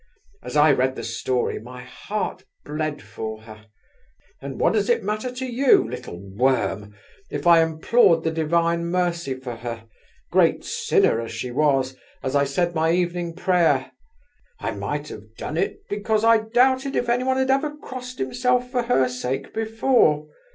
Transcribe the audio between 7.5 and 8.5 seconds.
implored the